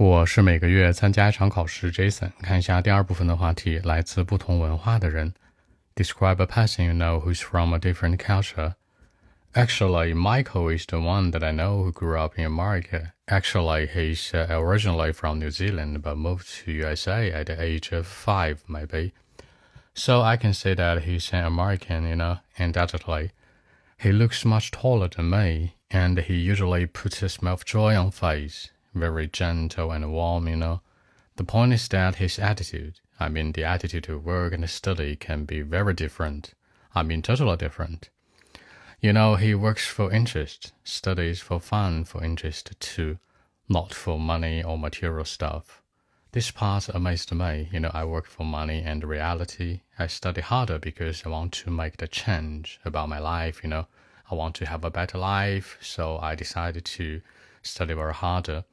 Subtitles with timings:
[0.00, 1.92] 我是每个月参加一场考试。
[1.92, 5.34] Jason，看一下第二部分的话题，来自不同文化的人。
[5.94, 8.76] Describe a person you know who's from a different culture.
[9.52, 13.12] Actually, Michael is the one that I know who grew up in America.
[13.26, 18.06] Actually, he's uh, originally from New Zealand but moved to USA at the age of
[18.06, 19.12] five, maybe.
[19.92, 23.32] So I can say that he's an American, you know, undoubtedly.
[23.98, 28.10] He looks much taller than me, and he usually puts a smile of joy on
[28.10, 30.80] face very gentle and warm, you know.
[31.36, 35.44] The point is that his attitude, I mean the attitude to work and study can
[35.44, 36.54] be very different.
[36.94, 38.10] I mean totally different.
[39.00, 43.18] You know, he works for interest, studies for fun, for interest too,
[43.68, 45.80] not for money or material stuff.
[46.32, 47.68] This part amazed me.
[47.72, 49.80] You know, I work for money and reality.
[49.98, 53.86] I study harder because I want to make the change about my life, you know.
[54.30, 57.22] I want to have a better life, so I decided to
[57.62, 58.64] study very harder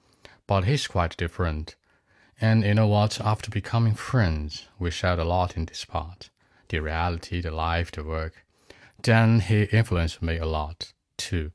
[0.48, 1.76] but he's quite different.
[2.40, 3.20] And you know what?
[3.22, 6.30] After becoming friends, we shared a lot in this part
[6.70, 8.46] the reality, the life, the work.
[9.02, 11.52] Then he influenced me a lot, too.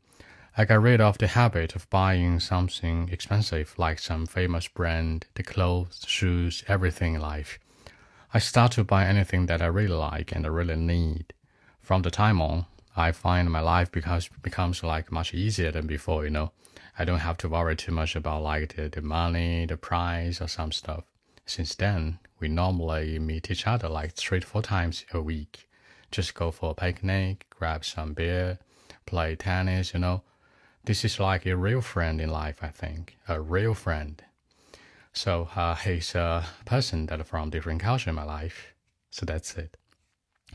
[0.56, 5.42] I got rid of the habit of buying something expensive like some famous brand, the
[5.42, 7.58] clothes, shoes, everything in life.
[8.34, 11.34] I start to buy anything that I really like and I really need.
[11.80, 16.23] From the time on, I find my life becomes becomes like much easier than before,
[16.23, 16.51] you know.
[16.99, 20.47] I don't have to worry too much about like the, the money, the price, or
[20.47, 21.03] some stuff.
[21.45, 25.69] Since then, we normally meet each other like three to four times a week.
[26.11, 28.57] Just go for a picnic, grab some beer,
[29.05, 30.23] play tennis, you know.
[30.85, 33.17] This is like a real friend in life, I think.
[33.27, 34.23] A real friend.
[35.13, 38.73] So uh, he's a person that from different culture in my life.
[39.11, 39.77] So that's it.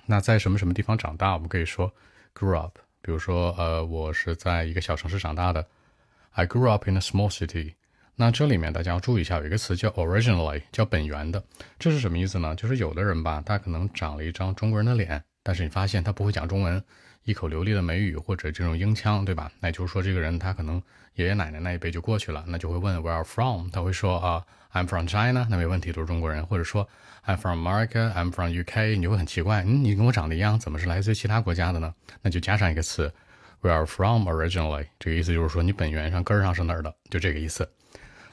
[0.06, 1.94] 那在什么什么地方长大，我们可以说
[2.37, 2.77] grew up。
[3.01, 5.65] 比如说，呃，我是在一个小城市长大的。
[6.31, 7.73] I grew up in a small city。
[8.15, 11.43] 那这里面大家要注意一下，有一个词叫 originally，叫本源的。
[11.79, 12.55] 这是什么意思呢？
[12.55, 16.83] 就是有的人吧，他可能长了一张中国人的脸，但是你发现他不会讲中文，
[17.23, 19.49] 一口流利的美语或者这种英腔，对吧？
[19.61, 20.83] 那就是说，这个人他可能
[21.15, 23.69] 爷爷奶奶那一辈就过去了，那就会问 Where are from？
[23.71, 26.45] 他会说啊，I'm from China，那没问题，都是中国人。
[26.45, 26.85] 或者说
[27.25, 31.93] I'm from America，I'm from UK，你就会很奇怪，嗯，你跟我长得一样，怎么是来自于其他国家的呢？
[32.21, 33.09] 那就加上一个词。
[33.61, 37.65] We are from originally，这个意思就是说你本源上根儿上是哪儿的，就这个意思。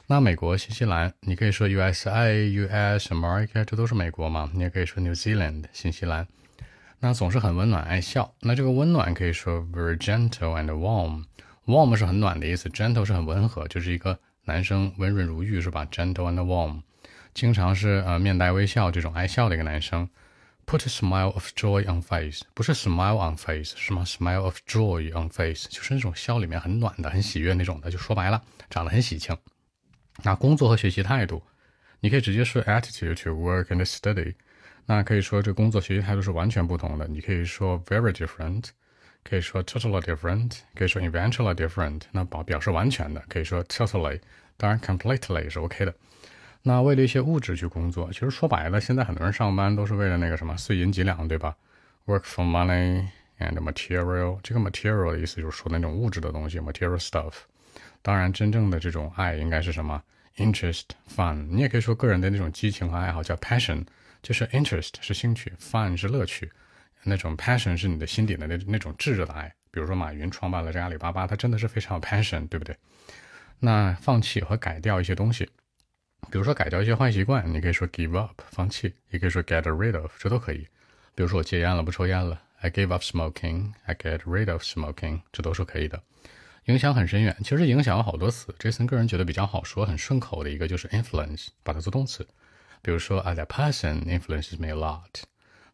[0.05, 4.51] 那美国、新西兰，你可以说 USA、US、America，这都是美国嘛？
[4.53, 6.27] 你也可以说 New Zealand，新西兰。
[7.05, 8.33] 那总是很温暖、爱笑。
[8.39, 11.23] 那这个温暖可以说 very gentle and warm。
[11.67, 16.81] warm 是很暖的意思，gentle 是很温和，就是一个男生温润如玉，是吧？gentle and warm，
[17.35, 20.09] 经常是呃面带微笑这种爱笑的一个男生。
[20.65, 27.91] Put a smile of joy on face，不是 smile on face，是吗？Smile of joy on face，就是那种笑里面很暖的、很喜悦那种的。
[27.91, 28.41] 就说白了，
[28.71, 29.37] 长得很喜庆。
[30.23, 31.43] 那工作和学习态度，
[31.99, 34.33] 你可以直接说 attitude to work and study。
[34.85, 37.07] 那可以说这工作学习态度是完全不同的。
[37.07, 38.65] 你可以说 very different，
[39.23, 42.01] 可以说 totally different，可以说 eventually different。
[42.11, 44.19] 那表表示完全的，可以说 totally，
[44.57, 45.93] 当然 completely 也是 OK 的。
[46.61, 51.55] 那为了一些物质去工作，其实说白了，现在很多人上班都是为了那个什么碎银几两，对吧
[52.05, 53.07] ？Work for money
[53.39, 54.39] and material。
[54.41, 57.33] 这个 material 的意思就是说那种物质的东西，material stuff。
[58.01, 60.01] 当然，真正的这种爱应该是什么
[60.37, 61.47] ？Interest, fun。
[61.49, 63.83] 你也可以说个人的那种激情和爱好叫 passion，
[64.25, 66.51] 就是 interest 是兴趣，fun 是乐趣，
[67.03, 69.53] 那种 passion 是你的心底的那那种炙热的爱。
[69.69, 72.75] 比如说马云创办了这阿里巴巴，他真的是非常有 passion，对不对？
[73.59, 75.47] 那放弃和改掉一些东西。
[76.31, 80.67] 比如说改掉一些坏习惯，你可以说 give up 放弃，也可以说 get rid of，这都可以。
[81.13, 86.01] 比如说我戒烟了，不抽烟了，I give up smoking，I get rid of smoking，这都是可以的。
[86.63, 88.51] 影响很深远，其实影响有好多词。
[88.57, 92.27] Jason 个人觉得比较好说、很顺口的一个就是 influence，把它做动词。
[92.85, 95.23] 比如说 that person influences me a lot，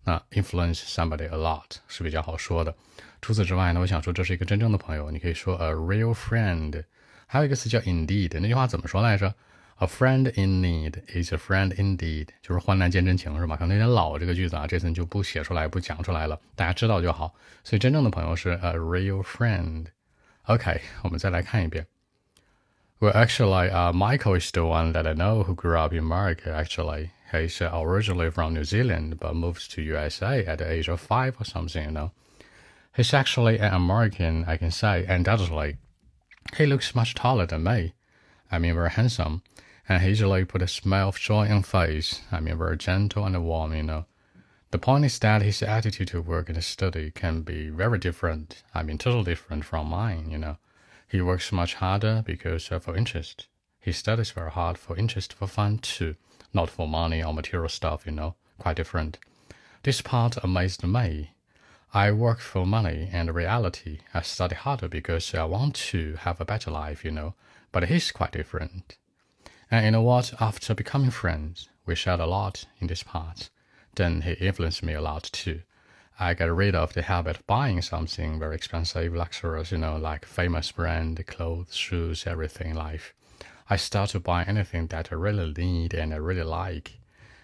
[0.05, 2.73] 那 influence somebody a lot 是比较好说的。
[3.21, 6.85] 除此之外呢，我想说这是一个真正的朋友，你可以说 a real friend。
[7.27, 9.35] 还有一个词叫 indeed，那句话怎么说来着
[9.79, 13.57] ？A friend in need is a friend indeed，就是患难见真情，是吧？
[13.57, 17.35] 可能有点老这个句子啊，这次就不写出来，不讲出来了，大家知道就好。
[17.65, 19.87] 所以真正的朋友是 a real friend。
[20.43, 21.85] OK，我们再来看一遍。
[23.01, 26.51] Well, actually, uh, Michael is the one that I know who grew up in America.
[26.51, 31.01] Actually, he's uh, originally from New Zealand, but moved to USA at the age of
[31.01, 31.83] five or something.
[31.83, 32.11] You know,
[32.95, 34.45] he's actually an American.
[34.45, 35.77] I can say and that's undoubtedly.
[36.57, 37.93] He looks much taller than me.
[38.51, 39.41] I mean, very handsome
[39.89, 42.21] and he usually put a smile of joy on face.
[42.31, 44.05] I mean, very gentle and warm, you know.
[44.69, 48.61] The point is that his attitude to work and study can be very different.
[48.75, 50.57] I mean, totally different from mine, you know.
[51.11, 53.47] He works much harder because of interest.
[53.81, 56.15] He studies very hard for interest, for fun too,
[56.53, 59.17] not for money or material stuff, you know, quite different.
[59.83, 61.31] This part amazed me.
[61.93, 63.99] I work for money and reality.
[64.13, 67.33] I study harder because I want to have a better life, you know,
[67.73, 68.97] but he's quite different.
[69.69, 70.33] And you know what?
[70.39, 73.49] After becoming friends, we shared a lot in this part.
[73.95, 75.63] Then he influenced me a lot too.
[76.23, 80.23] I get rid of the habit of buying something very expensive, luxurious, you know, like
[80.23, 83.15] famous brand, clothes, shoes, everything in life.
[83.71, 86.99] I start to buy anything that I really need and I really like.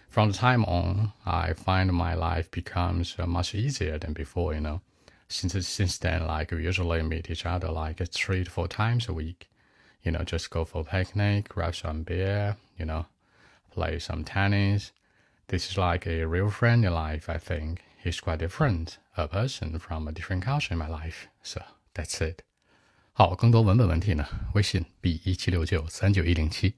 [0.10, 4.62] From the time on, I find my life becomes uh, much easier than before, you
[4.62, 4.82] know.
[5.28, 9.14] Since since then, like we usually meet each other like three to four times a
[9.14, 9.50] week.
[10.04, 13.08] You know, just go for a picnic, grab some beer, you know,
[13.72, 14.92] play some tennis.
[15.48, 17.82] This is like a real friend in life, I think.
[18.07, 21.27] He's quite different, a person from a different culture in my life.
[21.43, 21.63] So
[21.95, 22.41] that's it.
[23.13, 26.75] 好，更多文本问题呢，微信 b 一七六九三九一零七。